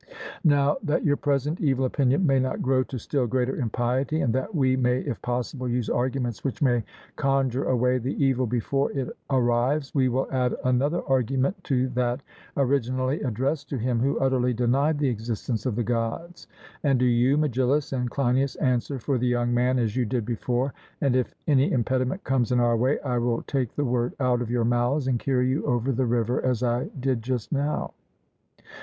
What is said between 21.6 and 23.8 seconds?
impediment comes in our way, I will take